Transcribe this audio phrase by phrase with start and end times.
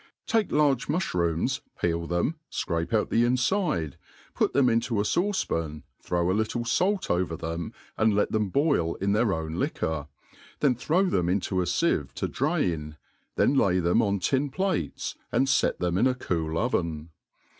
[0.25, 3.97] TAKE \^TS^ mufhrooms, peel them, fcrape out the infide*
[4.33, 8.51] put them into a fauce paii, throw a little fait over them, and let ^hem
[8.51, 10.07] .boil Ul theif own liquor,
[10.59, 12.97] then throw them in^o a fipvc to drain,
[13.35, 17.11] then lay them on tin plates, arid fet them in a cool oven.